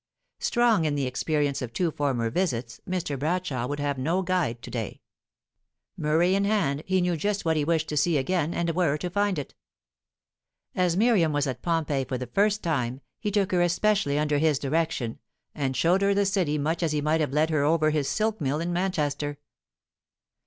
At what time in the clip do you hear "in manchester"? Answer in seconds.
18.59-19.37